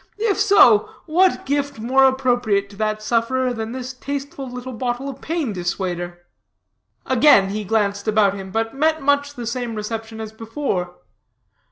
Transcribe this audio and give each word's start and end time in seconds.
If 0.17 0.39
so, 0.39 0.89
what 1.05 1.45
gift 1.45 1.77
more 1.77 2.05
appropriate 2.05 2.71
to 2.71 2.75
that 2.77 3.03
sufferer 3.03 3.53
than 3.53 3.71
this 3.71 3.93
tasteful 3.93 4.49
little 4.49 4.73
bottle 4.73 5.07
of 5.09 5.21
Pain 5.21 5.53
Dissuader?" 5.53 6.25
Again 7.05 7.49
he 7.49 7.63
glanced 7.63 8.07
about 8.07 8.33
him, 8.33 8.49
but 8.49 8.73
met 8.73 9.03
much 9.03 9.35
the 9.35 9.45
same 9.45 9.75
reception 9.75 10.19
as 10.19 10.33
before. 10.33 10.95